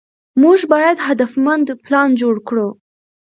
موږ 0.41 0.59
باید 0.73 0.97
هدفمند 1.07 1.67
پلان 1.83 2.09
جوړ 2.21 2.35
کړو. 2.47 2.67